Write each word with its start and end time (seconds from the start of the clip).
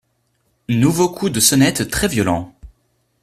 Nouveau 0.67 1.09
coup 1.09 1.29
de 1.29 1.39
sonnette 1.39 1.91
très 1.91 2.07
violent. 2.07 2.55